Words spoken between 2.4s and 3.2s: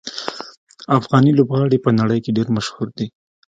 مشهور دي.